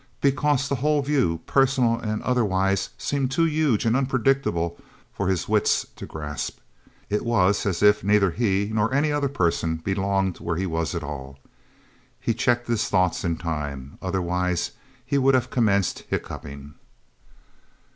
Because 0.19 0.67
the 0.67 0.73
whole 0.81 1.03
view, 1.03 1.41
personal 1.45 1.99
and 1.99 2.23
otherwise, 2.23 2.89
seemed 2.97 3.29
too 3.29 3.43
huge 3.43 3.85
and 3.85 3.95
unpredictable 3.95 4.79
for 5.13 5.27
his 5.27 5.47
wits 5.47 5.85
to 5.95 6.07
grasp. 6.07 6.57
It 7.11 7.23
was 7.23 7.67
as 7.67 7.83
if 7.83 8.03
neither 8.03 8.31
he, 8.31 8.71
nor 8.73 8.91
any 8.91 9.11
other 9.11 9.29
person, 9.29 9.75
belonged 9.77 10.39
where 10.39 10.57
he 10.57 10.65
was 10.65 10.95
at 10.95 11.03
all. 11.03 11.37
He 12.19 12.33
checked 12.33 12.67
his 12.67 12.89
thoughts 12.89 13.23
in 13.23 13.37
time. 13.37 13.99
Otherwise, 14.01 14.71
he 15.05 15.19
would 15.19 15.35
have 15.35 15.51
commenced 15.51 15.99
hiccuping. 16.09 16.73